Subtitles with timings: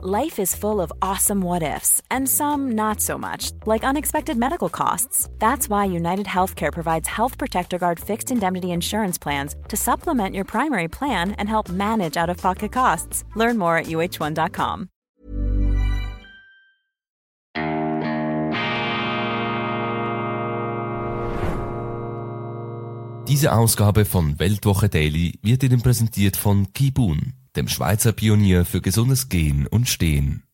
[0.00, 4.68] Life is full of awesome what ifs, and some not so much, like unexpected medical
[4.68, 5.28] costs.
[5.40, 10.44] That's why United Healthcare provides Health Protector Guard fixed indemnity insurance plans to supplement your
[10.44, 13.24] primary plan and help manage out of pocket costs.
[13.34, 14.88] Learn more at uh1.com.
[23.26, 29.28] Diese Ausgabe von Weltwoche Daily wird Ihnen präsentiert von Kibun dem Schweizer Pionier für gesundes
[29.28, 30.44] Gehen und Stehen.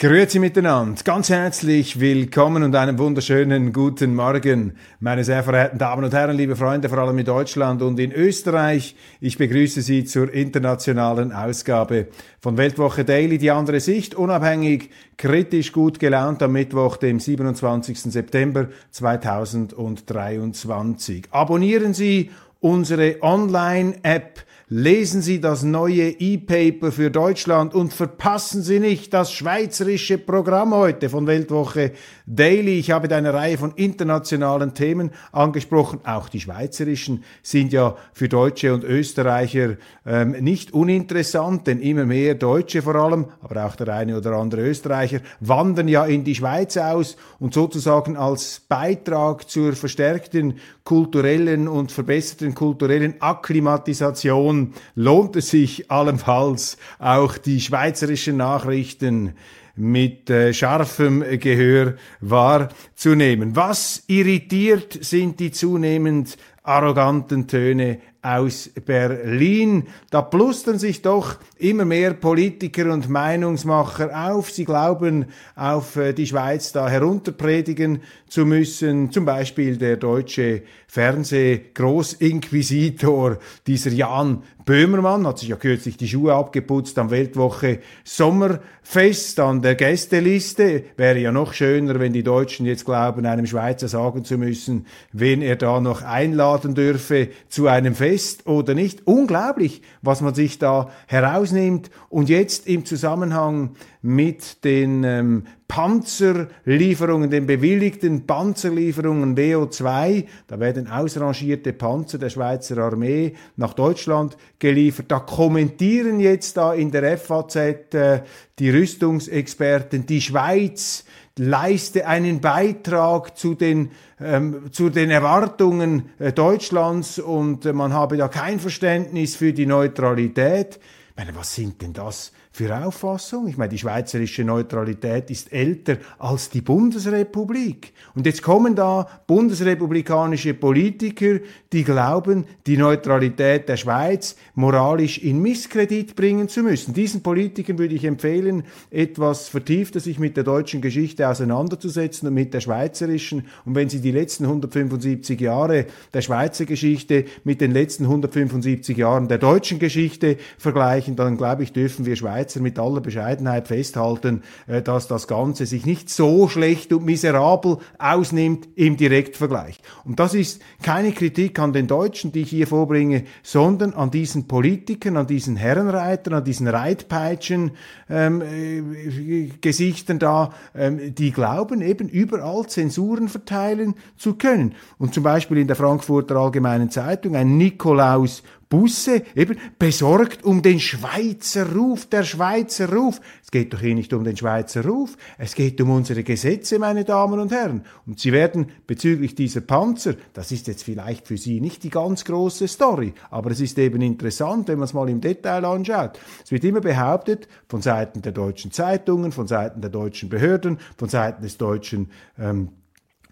[0.00, 6.12] Grüezi miteinander, ganz herzlich willkommen und einen wunderschönen guten Morgen, meine sehr verehrten Damen und
[6.12, 8.96] Herren, liebe Freunde, vor allem in Deutschland und in Österreich.
[9.20, 12.08] Ich begrüße Sie zur internationalen Ausgabe
[12.40, 17.96] von Weltwoche Daily, die andere Sicht, unabhängig, kritisch, gut gelaunt am Mittwoch, dem 27.
[17.96, 21.26] September 2023.
[21.30, 24.44] Abonnieren Sie unsere Online-App
[24.76, 31.08] Lesen Sie das neue E-Paper für Deutschland und verpassen Sie nicht das schweizerische Programm heute
[31.08, 31.92] von Weltwoche
[32.26, 32.80] Daily.
[32.80, 36.00] Ich habe da eine Reihe von internationalen Themen angesprochen.
[36.02, 42.34] Auch die schweizerischen sind ja für Deutsche und Österreicher ähm, nicht uninteressant, denn immer mehr
[42.34, 46.76] Deutsche vor allem, aber auch der eine oder andere Österreicher, wandern ja in die Schweiz
[46.76, 54.63] aus und sozusagen als Beitrag zur verstärkten kulturellen und verbesserten kulturellen Akklimatisation
[54.94, 59.34] lohnt es sich allenfalls auch die schweizerischen Nachrichten
[59.76, 63.56] mit äh, scharfem Gehör wahrzunehmen.
[63.56, 69.84] Was irritiert sind die zunehmend arroganten Töne aus Berlin.
[70.10, 74.50] Da plustern sich doch immer mehr Politiker und Meinungsmacher auf.
[74.50, 79.12] Sie glauben, auf äh, die Schweiz da herunterpredigen zu müssen.
[79.12, 83.36] Zum Beispiel der deutsche Fernsehgroßinquisitor,
[83.66, 89.74] dieser Jan Böhmermann, hat sich ja kürzlich die Schuhe abgeputzt am Weltwoche Sommerfest an der
[89.74, 90.84] Gästeliste.
[90.96, 95.42] Wäre ja noch schöner, wenn die Deutschen jetzt glauben, einem Schweizer sagen zu müssen, wen
[95.42, 98.13] er da noch einladen dürfe zu einem Fest
[98.46, 99.06] oder nicht.
[99.06, 101.90] Unglaublich, was man sich da herausnimmt.
[102.08, 110.24] Und jetzt im Zusammenhang mit den ähm, Panzerlieferungen, den bewilligten Panzerlieferungen WO2.
[110.46, 115.06] Da werden ausrangierte Panzer der Schweizer Armee nach Deutschland geliefert.
[115.08, 118.22] Da kommentieren jetzt da in der FAZ äh,
[118.58, 121.04] die Rüstungsexperten, die Schweiz
[121.38, 123.90] leiste einen Beitrag zu den,
[124.20, 129.66] ähm, zu den Erwartungen äh, Deutschlands und äh, man habe da kein Verständnis für die
[129.66, 130.78] Neutralität.
[131.10, 133.48] Ich meine, was sind denn das für Auffassung?
[133.48, 137.92] Ich meine, die schweizerische Neutralität ist älter als die Bundesrepublik.
[138.14, 141.40] Und jetzt kommen da bundesrepublikanische Politiker,
[141.72, 146.94] die glauben, die Neutralität der Schweiz moralisch in Misskredit bringen zu müssen.
[146.94, 152.54] Diesen Politikern würde ich empfehlen, etwas vertiefter sich mit der deutschen Geschichte auseinanderzusetzen und mit
[152.54, 153.48] der schweizerischen.
[153.64, 159.26] Und wenn Sie die letzten 175 Jahre der Schweizer Geschichte mit den letzten 175 Jahren
[159.26, 164.42] der deutschen Geschichte vergleichen, dann glaube ich, dürfen wir Schweiz Schweizer mit aller Bescheidenheit festhalten,
[164.66, 169.80] äh, dass das Ganze sich nicht so schlecht und miserabel ausnimmt im Direktvergleich.
[170.04, 174.46] Und das ist keine Kritik an den Deutschen, die ich hier vorbringe, sondern an diesen
[174.46, 177.72] Politikern, an diesen Herrenreitern, an diesen Reitpeitschen,
[178.10, 184.74] ähm, äh, Gesichtern da, ähm, die glauben eben überall Zensuren verteilen zu können.
[184.98, 188.42] Und zum Beispiel in der Frankfurter Allgemeinen Zeitung ein Nikolaus
[188.74, 193.20] Busse, eben besorgt um den Schweizer Ruf, der Schweizer Ruf.
[193.40, 197.04] Es geht doch hier nicht um den Schweizer Ruf, es geht um unsere Gesetze, meine
[197.04, 197.84] Damen und Herren.
[198.04, 202.24] Und Sie werden bezüglich dieser Panzer, das ist jetzt vielleicht für Sie nicht die ganz
[202.24, 206.18] große Story, aber es ist eben interessant, wenn man es mal im Detail anschaut.
[206.42, 211.08] Es wird immer behauptet, von Seiten der deutschen Zeitungen, von Seiten der deutschen Behörden, von
[211.08, 212.10] Seiten des deutschen
[212.40, 212.70] ähm,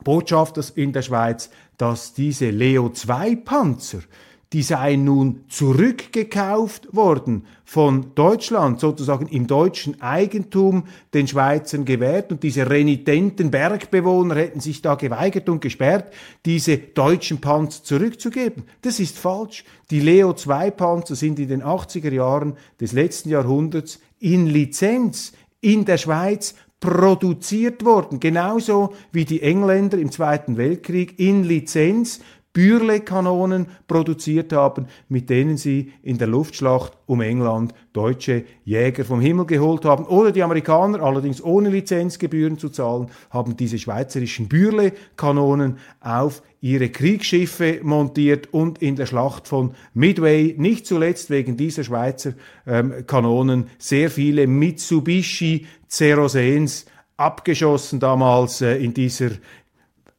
[0.05, 4.03] Botschafters in der Schweiz, dass diese Leo 2 Panzer
[4.53, 10.85] die seien nun zurückgekauft worden von Deutschland, sozusagen im deutschen Eigentum
[11.15, 16.12] den Schweizern gewährt und diese renitenten Bergbewohner hätten sich da geweigert und gesperrt,
[16.44, 18.65] diese deutschen Panzer zurückzugeben.
[18.82, 19.65] Das ist falsch.
[19.91, 25.32] Die Leo 2 Panzer sind in den 80er Jahren des letzten Jahrhunderts in Lizenz
[25.62, 32.21] in der Schweiz produziert worden, genauso wie die Engländer im Zweiten Weltkrieg in Lizenz
[32.52, 39.46] Bürle-Kanonen produziert haben, mit denen sie in der Luftschlacht um England deutsche Jäger vom Himmel
[39.46, 40.04] geholt haben.
[40.04, 47.81] Oder die Amerikaner, allerdings ohne Lizenzgebühren zu zahlen, haben diese schweizerischen Bürle-Kanonen auf ihre Kriegsschiffe
[47.82, 52.34] montiert und in der Schlacht von Midway, nicht zuletzt wegen dieser Schweizer
[52.66, 59.31] ähm, Kanonen, sehr viele Mitsubishi Cerosens abgeschossen damals äh, in dieser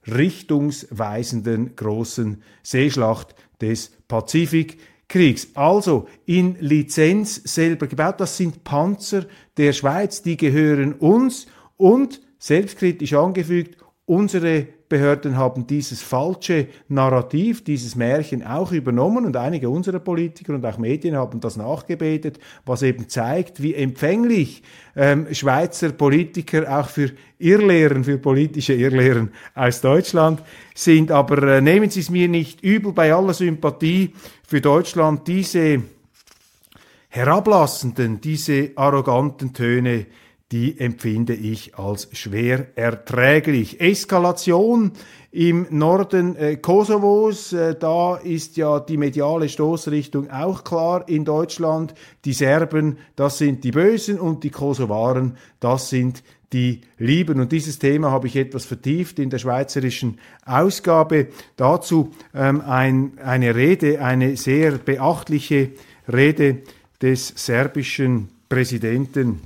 [0.07, 5.49] richtungsweisenden großen Seeschlacht des Pazifikkriegs.
[5.53, 8.19] Also in Lizenz selber gebaut.
[8.19, 9.25] Das sind Panzer
[9.57, 11.47] der Schweiz, die gehören uns
[11.77, 19.67] und selbstkritisch angefügt, unsere Behörden haben dieses falsche Narrativ, dieses Märchen auch übernommen und einige
[19.67, 24.61] unserer Politiker und auch Medien haben das nachgebetet, was eben zeigt, wie empfänglich
[24.95, 27.09] ähm, Schweizer Politiker auch für
[27.39, 30.43] Irrlehren, für politische Irrlehren aus Deutschland
[30.75, 31.09] sind.
[31.09, 34.13] Aber äh, nehmen Sie es mir nicht übel bei aller Sympathie
[34.47, 35.81] für Deutschland, diese
[37.09, 40.05] herablassenden, diese arroganten Töne,
[40.53, 43.81] die empfinde ich als schwer erträglich.
[43.81, 44.91] Eskalation
[45.31, 51.95] im Norden äh, Kosovos, äh, da ist ja die mediale Stoßrichtung auch klar in Deutschland.
[52.23, 56.21] Die Serben, das sind die Bösen und die Kosovaren, das sind
[56.53, 57.39] die Lieben.
[57.39, 61.29] Und dieses Thema habe ich etwas vertieft in der schweizerischen Ausgabe.
[61.55, 65.71] Dazu ähm, ein, eine Rede, eine sehr beachtliche
[66.07, 66.59] Rede
[67.01, 69.41] des serbischen Präsidenten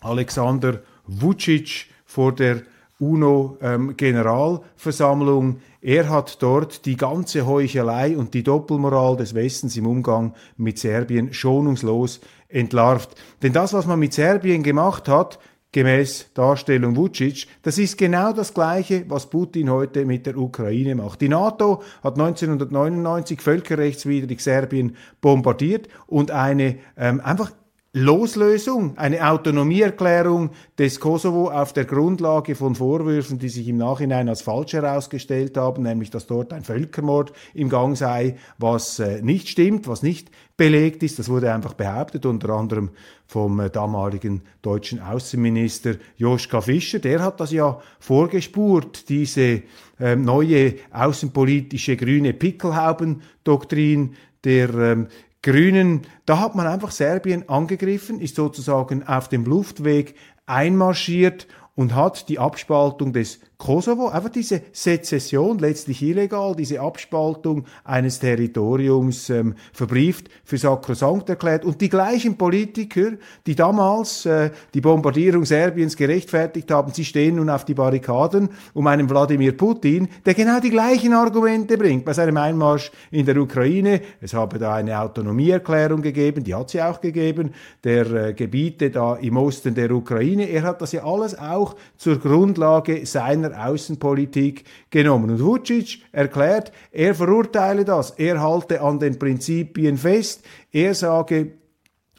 [0.00, 2.62] Alexander Vucic vor der
[3.00, 5.60] UNO-Generalversammlung.
[5.80, 11.32] Er hat dort die ganze Heuchelei und die Doppelmoral des Westens im Umgang mit Serbien
[11.32, 13.14] schonungslos entlarvt.
[13.42, 15.40] Denn das, was man mit Serbien gemacht hat,
[15.72, 21.20] gemäß Darstellung Vucic, das ist genau das Gleiche, was Putin heute mit der Ukraine macht.
[21.20, 27.52] Die NATO hat 1999 völkerrechtswidrig Serbien bombardiert und eine ähm, einfach
[27.92, 34.42] Loslösung, eine Autonomieerklärung des Kosovo auf der Grundlage von Vorwürfen, die sich im Nachhinein als
[34.42, 39.88] falsch herausgestellt haben, nämlich dass dort ein Völkermord im Gang sei, was äh, nicht stimmt,
[39.88, 41.18] was nicht belegt ist.
[41.18, 42.90] Das wurde einfach behauptet, unter anderem
[43.26, 47.00] vom äh, damaligen deutschen Außenminister Joschka Fischer.
[47.00, 49.62] Der hat das ja vorgespurt, diese
[49.98, 54.14] äh, neue außenpolitische grüne Pickelhauben-Doktrin
[54.44, 55.08] der ähm,
[55.42, 60.14] Grünen, da hat man einfach Serbien angegriffen, ist sozusagen auf dem Luftweg
[60.46, 68.18] einmarschiert und hat die Abspaltung des Kosovo, einfach diese Sezession, letztlich illegal, diese Abspaltung eines
[68.18, 71.66] Territoriums ähm, verbrieft, für sakrosankt erklärt.
[71.66, 73.12] Und die gleichen Politiker,
[73.46, 78.86] die damals äh, die Bombardierung Serbiens gerechtfertigt haben, sie stehen nun auf die Barrikaden um
[78.86, 84.00] einen Wladimir Putin, der genau die gleichen Argumente bringt bei seinem Einmarsch in der Ukraine.
[84.22, 87.50] Es habe da eine Autonomieerklärung gegeben, die hat sie auch gegeben,
[87.84, 90.44] der äh, Gebiete da im Osten der Ukraine.
[90.44, 95.30] Er hat das ja alles auch zur Grundlage seiner seiner Außenpolitik genommen.
[95.30, 101.52] Und Vucic erklärt, er verurteile das, er halte an den Prinzipien fest, er sage,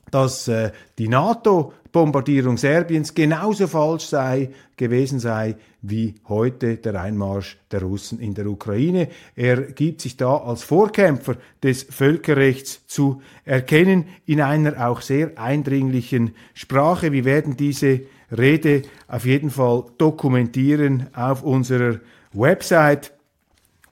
[0.09, 7.81] dass äh, die NATO-Bombardierung Serbiens genauso falsch sei, gewesen sei, wie heute der Einmarsch der
[7.81, 9.07] Russen in der Ukraine.
[9.35, 16.35] Er gibt sich da als Vorkämpfer des Völkerrechts zu erkennen in einer auch sehr eindringlichen
[16.53, 17.13] Sprache.
[17.13, 18.01] Wir werden diese
[18.35, 21.99] Rede auf jeden Fall dokumentieren auf unserer
[22.33, 23.13] Website.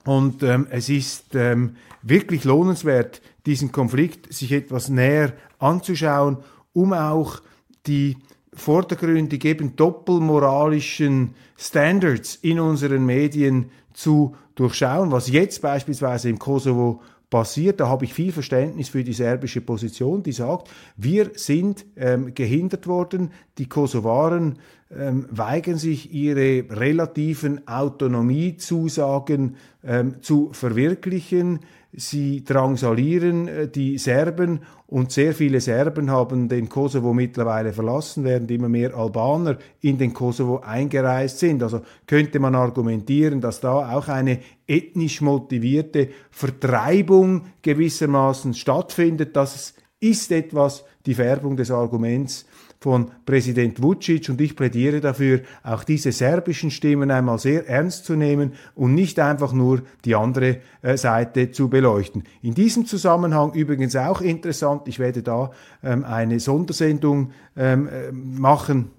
[0.06, 6.38] Und ähm, es ist ähm, wirklich lohnenswert, diesen Konflikt sich etwas näher anzuschauen,
[6.74, 7.42] um auch
[7.86, 8.18] die
[8.54, 17.80] vordergründig eben doppelmoralischen Standards in unseren Medien zu durchschauen, was jetzt beispielsweise im Kosovo passiert.
[17.80, 22.88] Da habe ich viel Verständnis für die serbische Position, die sagt, wir sind ähm, gehindert
[22.88, 24.60] worden, die Kosovaren
[24.96, 31.60] ähm, weigern sich, ihre relativen Autonomiezusagen ähm, zu verwirklichen.
[31.94, 38.50] Sie drangsalieren äh, die Serben und sehr viele Serben haben den Kosovo mittlerweile verlassen, während
[38.50, 41.62] immer mehr Albaner in den Kosovo eingereist sind.
[41.62, 49.36] Also könnte man argumentieren, dass da auch eine ethnisch motivierte Vertreibung gewissermaßen stattfindet.
[49.36, 52.48] Das ist etwas die Färbung des Arguments
[52.80, 58.16] von Präsident Vucic und ich plädiere dafür, auch diese serbischen Stimmen einmal sehr ernst zu
[58.16, 62.24] nehmen und nicht einfach nur die andere äh, Seite zu beleuchten.
[62.42, 65.52] In diesem Zusammenhang übrigens auch interessant, ich werde da
[65.84, 68.92] ähm, eine Sondersendung ähm, äh, machen,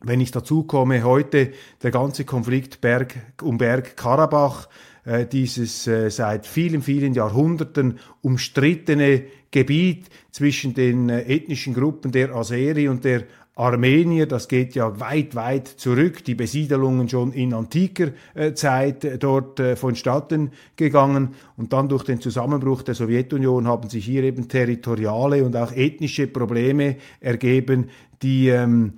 [0.00, 1.52] wenn ich dazu komme, heute
[1.82, 4.68] der ganze Konflikt Berg um Berg Karabach
[5.04, 12.34] äh, dieses äh, seit vielen, vielen Jahrhunderten umstrittene Gebiet zwischen den äh, ethnischen Gruppen der
[12.34, 18.08] Aseri und der Armenier, das geht ja weit, weit zurück, die Besiedelungen schon in antiker
[18.34, 21.34] äh, Zeit äh, dort äh, vonstatten gegangen.
[21.58, 26.28] Und dann durch den Zusammenbruch der Sowjetunion haben sich hier eben territoriale und auch ethnische
[26.28, 27.90] Probleme ergeben,
[28.22, 28.94] die ähm,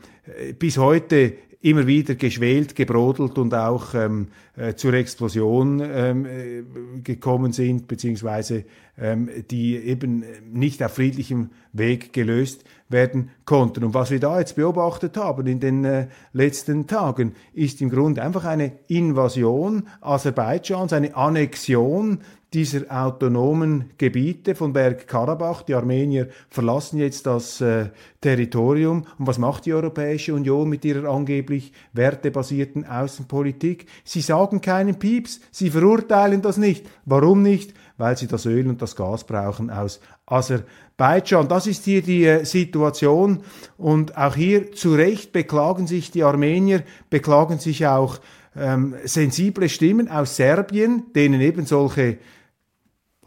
[0.58, 1.34] bis heute
[1.64, 6.62] immer wieder geschwelt, gebrodelt und auch ähm, äh, zur Explosion ähm, äh,
[7.02, 8.64] gekommen sind, beziehungsweise
[8.98, 13.82] ähm, die eben nicht auf friedlichem Weg gelöst werden konnten.
[13.82, 18.22] Und was wir da jetzt beobachtet haben in den äh, letzten Tagen, ist im Grunde
[18.22, 22.18] einfach eine Invasion Aserbaidschans, eine Annexion
[22.54, 25.62] dieser autonomen Gebiete von Bergkarabach.
[25.62, 29.04] Die Armenier verlassen jetzt das äh, Territorium.
[29.18, 33.86] Und was macht die Europäische Union mit ihrer angeblich wertebasierten Außenpolitik?
[34.04, 36.86] Sie sagen keinen Pieps, sie verurteilen das nicht.
[37.04, 37.74] Warum nicht?
[37.96, 41.48] Weil sie das Öl und das Gas brauchen aus Aserbaidschan.
[41.48, 43.40] Das ist hier die äh, Situation.
[43.76, 48.20] Und auch hier zu Recht beklagen sich die Armenier, beklagen sich auch
[48.56, 52.18] ähm, sensible Stimmen aus Serbien, denen eben solche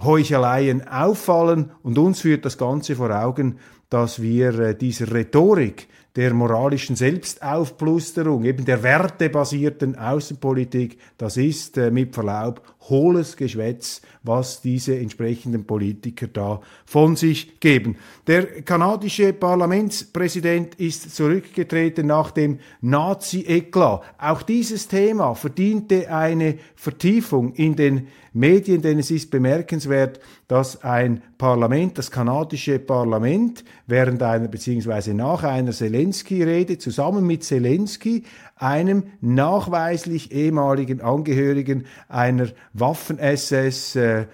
[0.02, 3.58] Heucheleien auffallen und uns führt das Ganze vor Augen,
[3.90, 5.88] dass wir äh, dieser Rhetorik
[6.18, 14.62] der moralischen Selbstaufplusterung, eben der wertebasierten Außenpolitik, das ist äh, mit Verlaub hohles Geschwätz, was
[14.62, 17.98] diese entsprechenden Politiker da von sich geben.
[18.26, 24.02] Der kanadische Parlamentspräsident ist zurückgetreten nach dem Nazi-Eklat.
[24.18, 28.08] Auch dieses Thema verdiente eine Vertiefung in den
[28.38, 35.44] Medien, denn es ist bemerkenswert, dass ein Parlament, das kanadische Parlament, während einer beziehungsweise nach
[35.44, 38.24] einer Zelensky-Rede zusammen mit Zelensky
[38.56, 44.26] einem nachweislich ehemaligen Angehörigen einer Waffen-SS äh,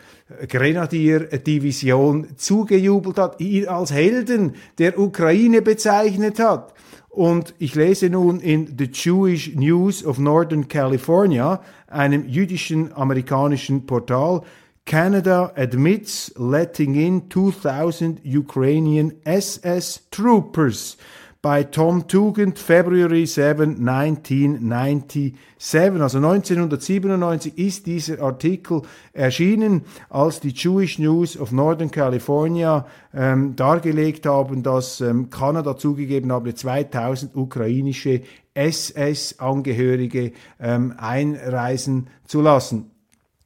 [2.38, 6.74] zugejubelt hat, ihn als Helden der Ukraine bezeichnet hat.
[7.13, 14.41] Und ich lese nun in The Jewish News of Northern California, einem jüdischen amerikanischen Portal,
[14.88, 20.98] Canada admits letting in 2000 Ukrainian SS troopers
[21.44, 25.36] bei Tom Tugend, February 7, 1997.
[26.00, 34.26] Also 1997 ist dieser Artikel erschienen, als die Jewish News of Northern California ähm, dargelegt
[34.26, 38.22] haben, dass ähm, Kanada zugegeben habe, 2000 ukrainische
[38.54, 40.32] SS-Angehörige
[40.62, 42.90] ähm, einreisen zu lassen.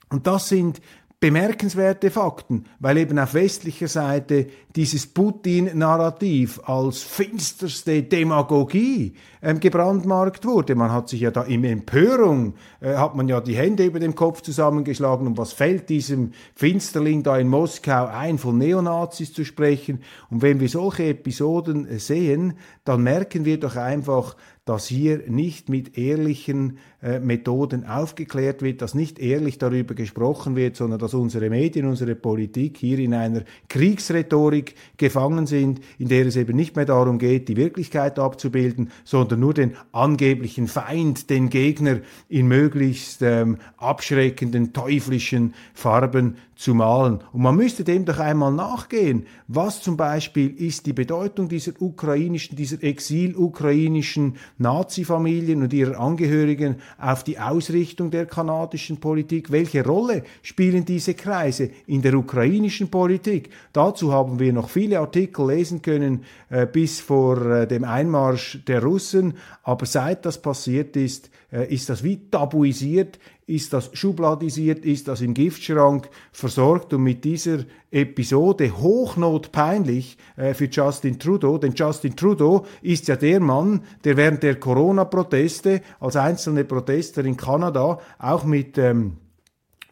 [0.10, 0.82] Und das sind
[1.20, 4.46] bemerkenswerte Fakten, weil eben auf westlicher Seite
[4.76, 10.76] dieses Putin-Narrativ als finsterste Demagogie ähm, gebrandmarkt wurde.
[10.76, 14.14] Man hat sich ja da in Empörung, äh, hat man ja die Hände über dem
[14.14, 20.04] Kopf zusammengeschlagen und was fällt diesem Finsterling da in Moskau ein, von Neonazis zu sprechen.
[20.30, 24.36] Und wenn wir solche Episoden sehen, dann merken wir doch einfach,
[24.68, 30.76] dass hier nicht mit ehrlichen äh, Methoden aufgeklärt wird, dass nicht ehrlich darüber gesprochen wird,
[30.76, 36.36] sondern dass unsere Medien, unsere Politik hier in einer Kriegsrhetorik gefangen sind, in der es
[36.36, 42.00] eben nicht mehr darum geht, die Wirklichkeit abzubilden, sondern nur den angeblichen Feind, den Gegner
[42.28, 47.20] in möglichst ähm, abschreckenden, teuflischen Farben zu malen.
[47.32, 49.28] Und man müsste dem doch einmal nachgehen.
[49.48, 57.24] Was zum Beispiel ist die Bedeutung dieser ukrainischen, dieser exil-ukrainischen Nazi-Familien und ihrer Angehörigen auf
[57.24, 59.52] die Ausrichtung der kanadischen Politik?
[59.52, 63.52] Welche Rolle spielen diese Kreise in der ukrainischen Politik?
[63.72, 68.82] Dazu haben wir noch viele Artikel lesen können äh, bis vor äh, dem Einmarsch der
[68.82, 69.36] Russen.
[69.62, 75.22] Aber seit das passiert ist, äh, ist das wie tabuisiert ist das schubladisiert, ist das
[75.22, 76.94] im Giftschrank versorgt?
[76.94, 83.40] Und mit dieser Episode hochnotpeinlich äh, für Justin Trudeau, denn Justin Trudeau ist ja der
[83.40, 89.14] Mann, der während der Corona-Proteste als einzelne Protester in Kanada auch mit ähm,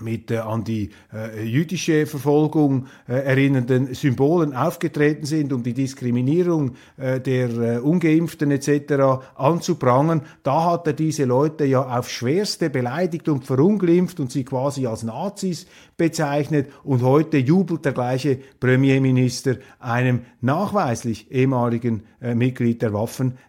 [0.02, 6.76] mit äh, an die äh, jüdische Verfolgung äh, erinnernden Symbolen aufgetreten sind, um die Diskriminierung
[6.98, 9.26] äh, der äh, ungeimpften etc.
[9.36, 14.86] anzuprangern, da hat er diese Leute ja aufs schwerste beleidigt und verunglimpft und sie quasi
[14.88, 22.94] als Nazis bezeichnet und heute jubelt der gleiche Premierminister einem nachweislich ehemaligen äh, Mitglied der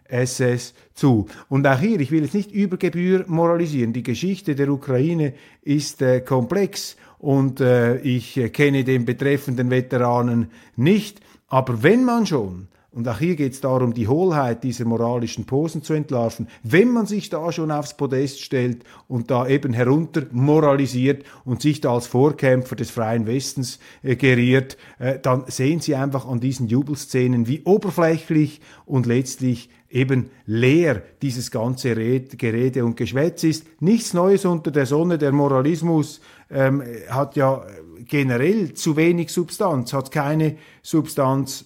[0.09, 1.27] Waffen-SS zu.
[1.49, 6.01] Und auch hier, ich will jetzt nicht über Gebühr moralisieren, die Geschichte der Ukraine ist
[6.01, 13.07] äh, komplex und äh, ich kenne den betreffenden Veteranen nicht, aber wenn man schon und
[13.07, 17.29] auch hier geht es darum, die Hohlheit dieser moralischen Posen zu entlarven, wenn man sich
[17.29, 22.75] da schon aufs Podest stellt und da eben herunter moralisiert und sich da als Vorkämpfer
[22.75, 28.61] des freien Westens äh, geriert, äh, dann sehen Sie einfach an diesen Jubelszenen, wie oberflächlich
[28.87, 33.67] und letztlich eben leer dieses ganze Gerede und Geschwätz ist.
[33.79, 35.19] Nichts Neues unter der Sonne.
[35.19, 37.63] Der Moralismus ähm, hat ja
[38.05, 41.65] generell zu wenig Substanz, hat keine Substanz.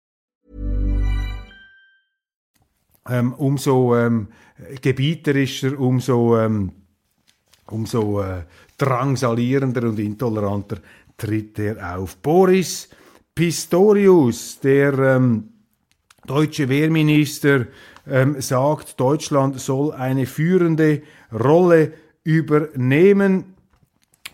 [3.11, 4.27] Ähm, umso ähm,
[4.81, 6.71] gebieterischer, umso, ähm,
[7.67, 8.43] umso äh,
[8.77, 10.77] drangsalierender und intoleranter
[11.17, 12.15] tritt er auf.
[12.17, 12.87] Boris
[13.35, 15.49] Pistorius, der ähm,
[16.25, 17.67] deutsche Wehrminister,
[18.07, 21.01] ähm, sagt, Deutschland soll eine führende
[21.33, 21.91] Rolle
[22.23, 23.55] übernehmen.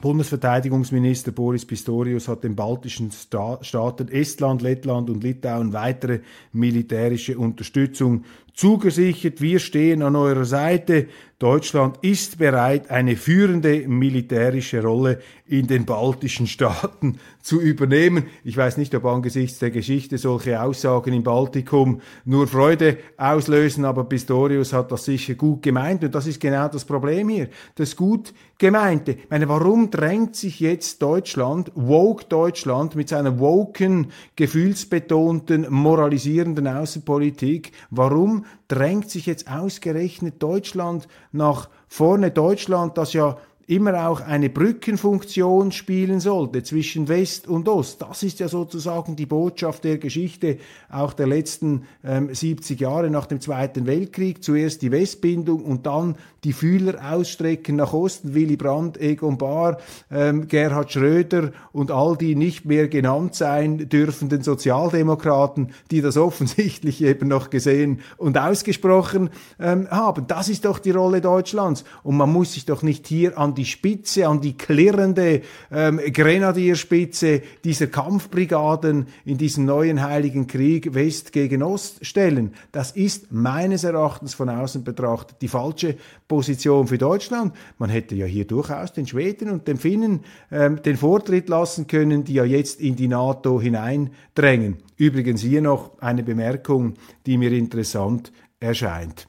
[0.01, 6.19] Bundesverteidigungsminister Boris Pistorius hat den baltischen Sta Staaten Estland, Lettland und Litauen weitere
[6.51, 8.23] militärische Unterstützung
[8.57, 9.39] zugesichert.
[9.39, 11.07] Wir stehen an eurer Seite.
[11.39, 18.25] Deutschland ist bereit, eine führende militärische Rolle in den baltischen Staaten zu übernehmen.
[18.43, 24.05] Ich weiß nicht, ob angesichts der Geschichte solche Aussagen im Baltikum nur Freude auslösen, aber
[24.05, 27.49] Pistorius hat das sicher gut gemeint und das ist genau das Problem hier.
[27.75, 29.11] Das gut gemeinte.
[29.11, 37.73] Ich meine, warum drängt sich jetzt Deutschland, woke Deutschland mit seiner woken, gefühlsbetonten, moralisierenden Außenpolitik,
[37.91, 42.31] warum drängt sich jetzt ausgerechnet Deutschland nach vorne.
[42.31, 48.01] Deutschland, das ja immer auch eine Brückenfunktion spielen sollte zwischen West und Ost.
[48.01, 50.57] Das ist ja sozusagen die Botschaft der Geschichte
[50.89, 54.41] auch der letzten ähm, 70 Jahre nach dem Zweiten Weltkrieg.
[54.41, 58.33] Zuerst die Westbindung und dann die Fühler ausstrecken nach Osten.
[58.33, 64.43] Willy Brandt, Egon Bahr, ähm, Gerhard Schröder und all die nicht mehr genannt sein dürfenden
[64.43, 70.25] Sozialdemokraten, die das offensichtlich eben noch gesehen und ausgesprochen ähm, haben.
[70.27, 71.83] Das ist doch die Rolle Deutschlands.
[72.03, 75.41] Und man muss sich doch nicht hier an die Spitze, an die klirrende
[75.71, 82.53] ähm, Grenadierspitze dieser Kampfbrigaden in diesem neuen Heiligen Krieg West gegen Ost stellen.
[82.71, 87.53] Das ist meines Erachtens von außen betrachtet die falsche Position für Deutschland.
[87.77, 92.23] Man hätte ja hier durchaus den Schweden und den Finnen ähm, den Vortritt lassen können,
[92.23, 94.77] die ja jetzt in die NATO hineindrängen.
[94.95, 96.93] Übrigens hier noch eine Bemerkung,
[97.25, 99.27] die mir interessant erscheint.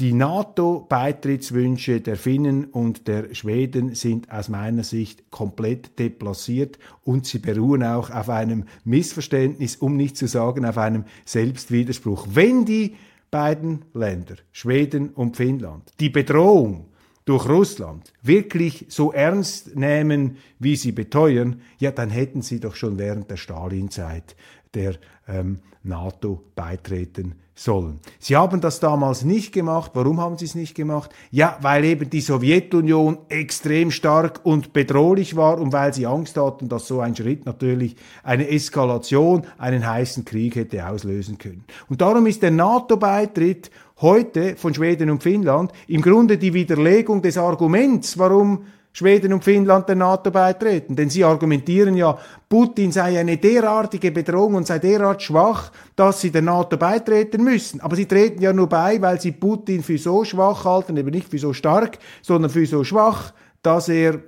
[0.00, 7.40] Die NATO-Beitrittswünsche der Finnen und der Schweden sind aus meiner Sicht komplett deplaciert und sie
[7.40, 12.28] beruhen auch auf einem Missverständnis, um nicht zu sagen auf einem Selbstwiderspruch.
[12.30, 12.94] Wenn die
[13.32, 16.86] beiden Länder, Schweden und Finnland, die Bedrohung
[17.24, 22.98] durch Russland wirklich so ernst nehmen, wie sie beteuern, ja, dann hätten sie doch schon
[22.98, 24.36] während der Stalinzeit
[24.74, 24.94] der
[25.26, 27.98] ähm, NATO beitreten sollen.
[28.20, 29.90] Sie haben das damals nicht gemacht.
[29.94, 31.10] Warum haben sie es nicht gemacht?
[31.30, 36.68] Ja, weil eben die Sowjetunion extrem stark und bedrohlich war und weil sie Angst hatten,
[36.68, 41.64] dass so ein Schritt natürlich eine Eskalation, einen heißen Krieg hätte auslösen können.
[41.88, 47.36] Und darum ist der NATO-Beitritt heute von Schweden und Finnland im Grunde die Widerlegung des
[47.36, 48.64] Arguments, warum
[48.98, 50.96] Schweden und Finnland der NATO beitreten.
[50.96, 56.32] Denn sie argumentieren ja, Putin sei eine derartige Bedrohung und sei derart schwach, dass sie
[56.32, 57.80] der NATO beitreten müssen.
[57.80, 61.28] Aber sie treten ja nur bei, weil sie Putin für so schwach halten, eben nicht
[61.28, 63.32] für so stark, sondern für so schwach,
[63.62, 64.18] dass er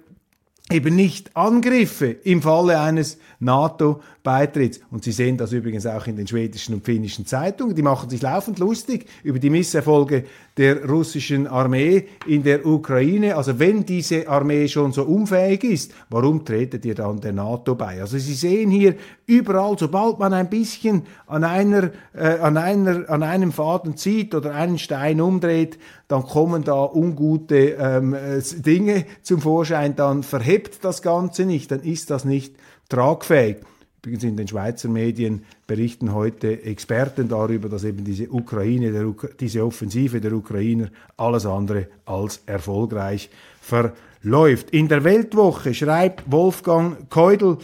[0.71, 4.81] eben nicht Angriffe im Falle eines NATO beitritts.
[4.91, 7.75] Und Sie sehen das übrigens auch in den schwedischen und finnischen Zeitungen.
[7.75, 10.25] Die machen sich laufend lustig über die Misserfolge
[10.57, 13.37] der russischen Armee in der Ukraine.
[13.37, 18.01] Also wenn diese Armee schon so unfähig ist, warum tretet ihr dann der NATO bei?
[18.01, 23.23] Also Sie sehen hier überall, sobald man ein bisschen an einer, äh, an einer, an
[23.23, 25.79] einem Faden zieht oder einen Stein umdreht,
[26.09, 31.81] dann kommen da ungute ähm, äh, Dinge zum Vorschein, dann verhebt das Ganze nicht, dann
[31.81, 32.57] ist das nicht
[32.89, 33.59] tragfähig.
[34.03, 39.63] Übrigens in den Schweizer Medien berichten heute Experten darüber, dass eben diese Ukraine, der, diese
[39.63, 43.29] Offensive der Ukrainer alles andere als erfolgreich
[43.61, 44.71] verläuft.
[44.71, 47.59] In der Weltwoche schreibt Wolfgang Keudel,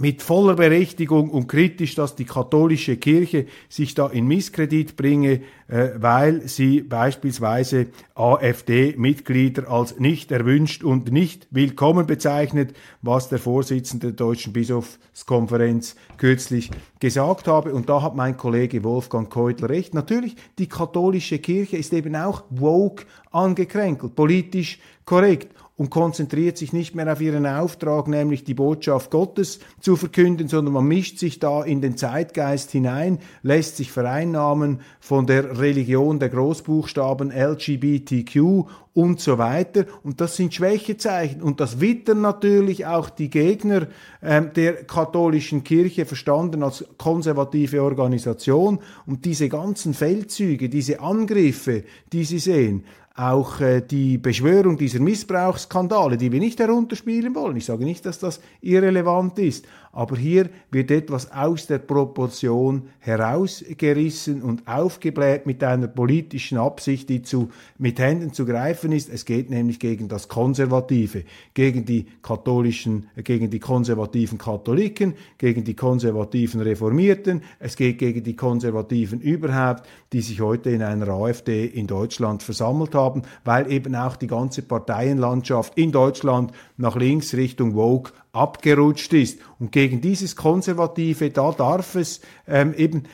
[0.00, 5.90] mit voller Berechtigung und kritisch, dass die katholische Kirche sich da in Misskredit bringe, äh,
[5.96, 14.16] weil sie beispielsweise AfD-Mitglieder als nicht erwünscht und nicht willkommen bezeichnet, was der Vorsitzende der
[14.16, 17.72] Deutschen Bischofskonferenz kürzlich gesagt habe.
[17.72, 19.94] Und da hat mein Kollege Wolfgang Keutler recht.
[19.94, 26.94] Natürlich, die katholische Kirche ist eben auch woke angekränkelt, politisch korrekt und konzentriert sich nicht
[26.94, 31.64] mehr auf ihren Auftrag, nämlich die Botschaft Gottes zu verkünden, sondern man mischt sich da
[31.64, 39.38] in den Zeitgeist hinein, lässt sich vereinnahmen von der Religion der Großbuchstaben LGBTQ und so
[39.38, 39.86] weiter.
[40.04, 41.42] Und das sind Schwächezeichen.
[41.42, 43.88] Und das wittern natürlich auch die Gegner
[44.20, 48.78] äh, der katholischen Kirche, verstanden als konservative Organisation.
[49.06, 51.82] Und diese ganzen Feldzüge, diese Angriffe,
[52.12, 52.84] die sie sehen,
[53.16, 57.56] auch äh, die Beschwörung dieser Missbrauchsskandale, die wir nicht herunterspielen wollen.
[57.56, 64.42] Ich sage nicht, dass das irrelevant ist, aber hier wird etwas aus der Proportion herausgerissen
[64.42, 69.08] und aufgebläht mit einer politischen Absicht, die zu, mit Händen zu greifen ist.
[69.08, 71.22] Es geht nämlich gegen das Konservative,
[71.54, 77.42] gegen die katholischen, gegen die konservativen Katholiken, gegen die konservativen Reformierten.
[77.60, 82.96] Es geht gegen die Konservativen überhaupt, die sich heute in einer AfD in Deutschland versammelt
[82.96, 89.38] haben, weil eben auch die ganze Parteienlandschaft in Deutschland nach links Richtung Woke abgerutscht ist.
[89.58, 93.04] Und gegen dieses Konservative, da darf es ähm, eben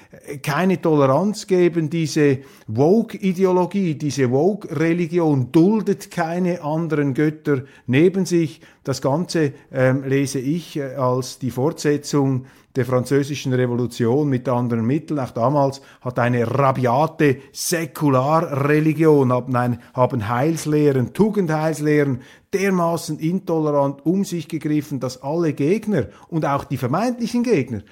[0.43, 1.91] keine Toleranz geben.
[1.91, 8.61] Diese Woke-Ideologie, diese Woke-Religion duldet keine anderen Götter neben sich.
[8.83, 15.19] Das Ganze ähm, lese ich äh, als die Fortsetzung der französischen Revolution mit anderen Mitteln.
[15.19, 22.23] Auch damals hat eine rabiate Säkularreligion, haben, haben Heilslehren, Tugendheilslehren
[22.55, 27.83] dermaßen intolerant um sich gegriffen, dass alle Gegner und auch die vermeintlichen Gegner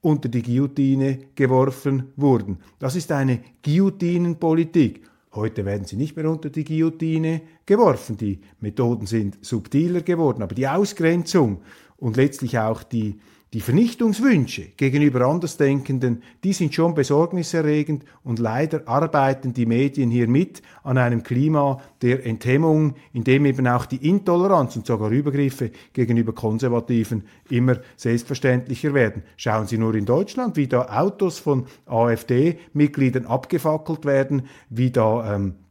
[0.00, 2.58] unter die Guillotine geworfen wurden.
[2.78, 5.02] Das ist eine Guillotinenpolitik.
[5.34, 8.16] Heute werden sie nicht mehr unter die Guillotine geworfen.
[8.16, 11.62] Die Methoden sind subtiler geworden, aber die Ausgrenzung
[11.96, 13.18] und letztlich auch die
[13.54, 20.60] die Vernichtungswünsche gegenüber Andersdenkenden, die sind schon besorgniserregend und leider arbeiten die Medien hier mit
[20.82, 26.32] an einem Klima der Enthemmung, in dem eben auch die Intoleranz und sogar Übergriffe gegenüber
[26.32, 29.22] Konservativen immer selbstverständlicher werden.
[29.36, 35.50] Schauen Sie nur in Deutschland, wie da Autos von AfD-Mitgliedern abgefackelt werden, wie da ähm,
[35.50, 35.63] äh,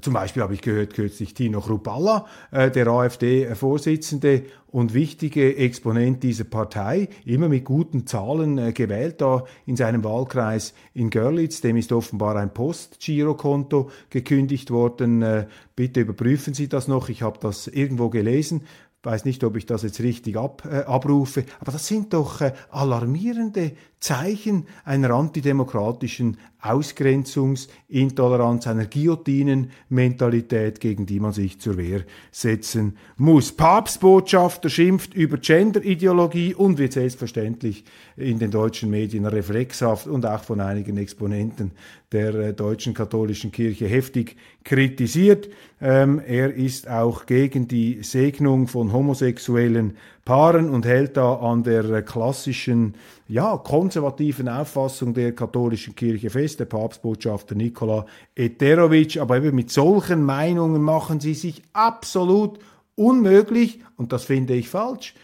[0.00, 6.44] zum Beispiel habe ich gehört kürzlich Tino Chrupalla, äh, der AfD-Vorsitzende und wichtige Exponent dieser
[6.44, 11.60] Partei, immer mit guten Zahlen äh, gewählt da in seinem Wahlkreis in Görlitz.
[11.60, 15.22] Dem ist offenbar ein Post-Girokonto gekündigt worden.
[15.22, 17.08] Äh, bitte überprüfen Sie das noch.
[17.08, 18.62] Ich habe das irgendwo gelesen
[19.02, 22.52] weiß nicht, ob ich das jetzt richtig ab, äh, abrufe, aber das sind doch äh,
[22.70, 33.52] alarmierende Zeichen einer antidemokratischen Ausgrenzungsintoleranz, einer Guillotinenmentalität, gegen die man sich zur Wehr setzen muss.
[33.52, 37.84] Papstbotschafter schimpft über Genderideologie und wird selbstverständlich
[38.16, 41.70] in den deutschen Medien reflexhaft und auch von einigen Exponenten
[42.10, 44.36] der äh, deutschen katholischen Kirche heftig
[44.68, 45.48] kritisiert.
[45.80, 52.02] Ähm, er ist auch gegen die Segnung von homosexuellen Paaren und hält da an der
[52.02, 52.94] klassischen,
[53.28, 58.04] ja, konservativen Auffassung der katholischen Kirche fest, der Papstbotschafter Nikola
[58.36, 59.16] Eterovic.
[59.16, 62.58] Aber eben mit solchen Meinungen machen sie sich absolut
[62.94, 65.14] unmöglich, und das finde ich falsch.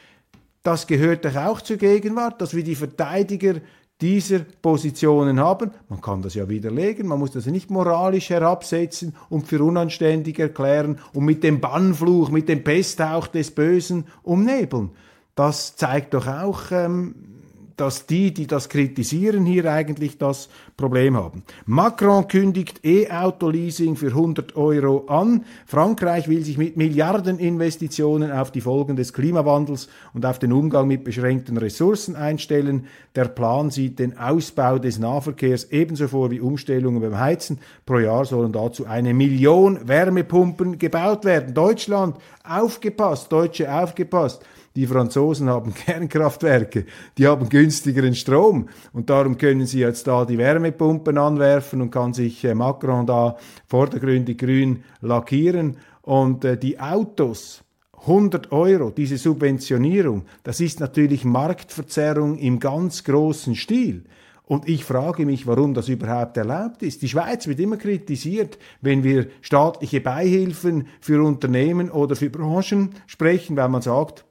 [0.62, 3.56] Das gehört doch auch zur Gegenwart, dass wir die Verteidiger
[4.00, 5.70] dieser Positionen haben.
[5.88, 10.98] Man kann das ja widerlegen, man muss das nicht moralisch herabsetzen und für unanständig erklären
[11.12, 14.90] und mit dem Bannfluch, mit dem Pesthauch des Bösen umnebeln.
[15.34, 17.33] Das zeigt doch auch ähm,
[17.76, 21.42] dass die, die das kritisieren, hier eigentlich das Problem haben.
[21.66, 25.44] Macron kündigt E-Auto-Leasing für 100 Euro an.
[25.66, 31.04] Frankreich will sich mit Milliardeninvestitionen auf die Folgen des Klimawandels und auf den Umgang mit
[31.04, 32.86] beschränkten Ressourcen einstellen.
[33.14, 37.58] Der Plan sieht den Ausbau des Nahverkehrs ebenso vor wie Umstellungen beim Heizen.
[37.86, 41.54] Pro Jahr sollen dazu eine Million Wärmepumpen gebaut werden.
[41.54, 44.44] Deutschland, aufgepasst, Deutsche, aufgepasst.
[44.76, 50.36] Die Franzosen haben Kernkraftwerke, die haben günstigeren Strom und darum können sie jetzt da die
[50.36, 57.62] Wärmepumpen anwerfen und kann sich äh, Macron da vordergründig grün lackieren und äh, die Autos
[58.02, 64.04] 100 Euro, diese Subventionierung, das ist natürlich Marktverzerrung im ganz großen Stil.
[64.44, 67.00] Und ich frage mich, warum das überhaupt erlaubt ist.
[67.00, 73.56] Die Schweiz wird immer kritisiert, wenn wir staatliche Beihilfen für Unternehmen oder für Branchen sprechen,
[73.56, 74.26] weil man sagt,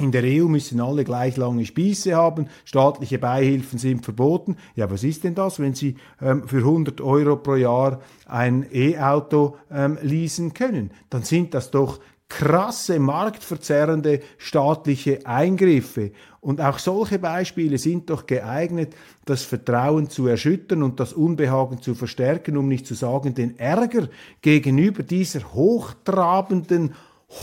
[0.00, 4.56] in der EU müssen alle gleich lange Spieße haben, staatliche Beihilfen sind verboten.
[4.76, 9.56] Ja, was ist denn das, wenn Sie ähm, für 100 Euro pro Jahr ein E-Auto
[9.70, 10.92] ähm, leasen können?
[11.10, 16.12] Dann sind das doch krasse, marktverzerrende staatliche Eingriffe.
[16.40, 21.94] Und auch solche Beispiele sind doch geeignet, das Vertrauen zu erschüttern und das Unbehagen zu
[21.94, 24.08] verstärken, um nicht zu sagen, den Ärger
[24.42, 26.94] gegenüber dieser hochtrabenden,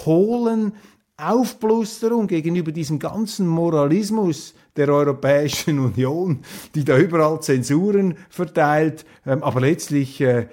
[0.06, 0.74] hohlen,
[1.18, 6.40] Aufblusterung gegenüber diesem ganzen Moralismus der Europäischen Union,
[6.76, 10.48] die da überall Zensuren verteilt, ähm, aber letztlich äh,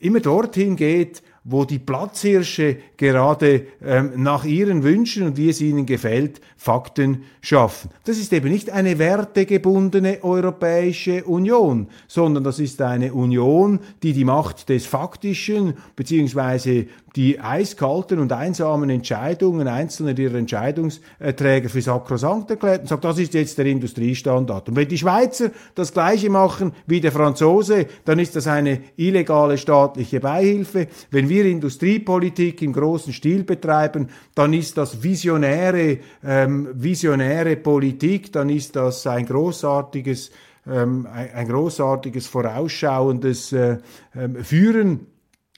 [0.00, 5.84] immer dorthin geht, wo die Platzhirsche gerade ähm, nach ihren Wünschen und wie es ihnen
[5.84, 7.90] gefällt, Fakten schaffen.
[8.04, 14.24] Das ist eben nicht eine wertegebundene Europäische Union, sondern das ist eine Union, die die
[14.24, 16.86] Macht des Faktischen beziehungsweise
[17.16, 23.34] die eiskalten und einsamen Entscheidungen einzelner ihrer Entscheidungsträger für sakrosankt erklärt und sagt, das ist
[23.34, 24.68] jetzt der Industriestandard.
[24.68, 29.58] Und wenn die Schweizer das Gleiche machen wie der Franzose, dann ist das eine illegale
[29.58, 30.88] staatliche Beihilfe.
[31.12, 38.48] Wenn wir Industriepolitik im großen Stil betreiben, dann ist das visionäre, ähm, visionäre Politik, dann
[38.48, 40.32] ist das ein großartiges,
[40.66, 43.78] ähm, ein, ein, großartiges vorausschauendes äh,
[44.14, 45.13] äh, Führen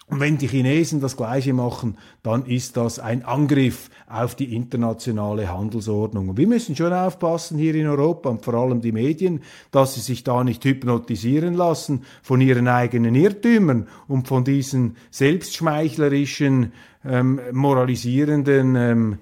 [0.08, 5.52] und wenn die Chinesen das Gleiche machen, dann ist das ein Angriff auf die internationale
[5.52, 6.28] Handelsordnung.
[6.28, 9.42] Und wir müssen schon aufpassen hier in Europa und vor allem die Medien,
[9.72, 16.72] dass sie sich da nicht hypnotisieren lassen von ihren eigenen Irrtümern und von diesen selbstschmeichlerischen,
[17.04, 19.18] ähm, moralisierenden ähm,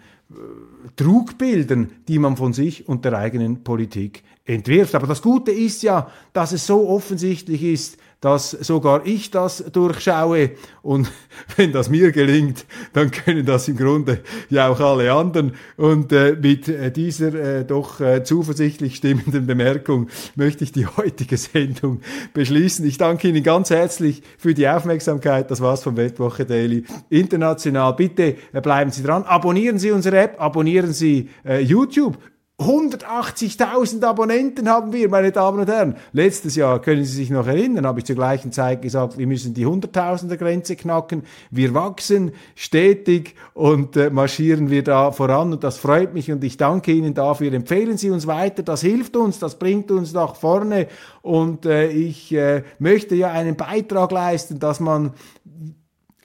[0.96, 4.94] Trugbildern, die man von sich und der eigenen Politik entwirft.
[4.94, 10.52] Aber das Gute ist ja, dass es so offensichtlich ist, dass sogar ich das durchschaue
[10.80, 11.10] und
[11.56, 15.52] wenn das mir gelingt, dann können das im Grunde ja auch alle anderen.
[15.76, 21.36] Und äh, mit äh, dieser äh, doch äh, zuversichtlich stimmenden Bemerkung möchte ich die heutige
[21.36, 22.00] Sendung
[22.32, 22.86] beschließen.
[22.86, 25.50] Ich danke Ihnen ganz herzlich für die Aufmerksamkeit.
[25.50, 27.92] Das war's vom Weltwoche Daily International.
[27.92, 29.24] Bitte äh, bleiben Sie dran.
[29.24, 32.16] Abonnieren Sie unsere App, abonnieren Sie äh, YouTube
[32.60, 35.96] 180.000 Abonnenten haben wir, meine Damen und Herren.
[36.12, 39.54] Letztes Jahr, können Sie sich noch erinnern, habe ich zur gleichen Zeit gesagt, wir müssen
[39.54, 41.24] die 100.000er Grenze knacken.
[41.50, 46.56] Wir wachsen stetig und äh, marschieren wir da voran und das freut mich und ich
[46.56, 47.52] danke Ihnen dafür.
[47.52, 50.86] Empfehlen Sie uns weiter, das hilft uns, das bringt uns nach vorne
[51.22, 55.12] und äh, ich äh, möchte ja einen Beitrag leisten, dass man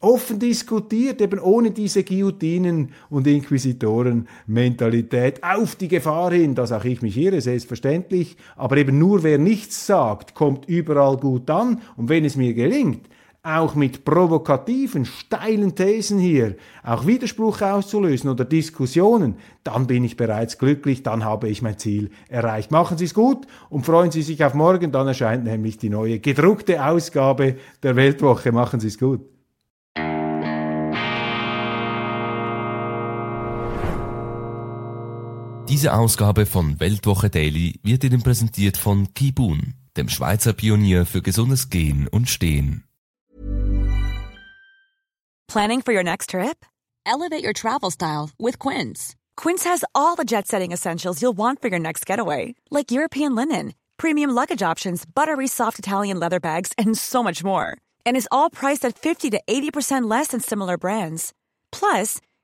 [0.01, 7.01] offen diskutiert, eben ohne diese Guillotinen- und Inquisitoren-Mentalität auf die Gefahr hin, dass auch ich
[7.01, 12.25] mich irre, selbstverständlich, aber eben nur wer nichts sagt, kommt überall gut an und wenn
[12.25, 13.07] es mir gelingt,
[13.41, 20.57] auch mit provokativen, steilen Thesen hier auch Widerspruch auszulösen oder Diskussionen, dann bin ich bereits
[20.57, 22.69] glücklich, dann habe ich mein Ziel erreicht.
[22.71, 26.19] Machen Sie es gut und freuen Sie sich auf morgen, dann erscheint nämlich die neue
[26.19, 28.51] gedruckte Ausgabe der Weltwoche.
[28.51, 29.21] Machen Sie es gut.
[35.69, 41.69] Diese Ausgabe von Weltwoche Daily wird Ihnen präsentiert von Kibun, dem Schweizer Pionier für gesundes
[41.69, 42.85] Gehen und Stehen.
[45.47, 46.65] Planning for your next trip?
[47.05, 49.15] Elevate your travel style with Quince.
[49.37, 53.75] Quince has all the jet-setting essentials you'll want for your next getaway, like European linen,
[53.97, 57.77] premium luggage options, buttery soft Italian leather bags, and so much more.
[58.07, 61.31] And is all priced at 50 to 80% less than similar brands.
[61.71, 62.17] Plus,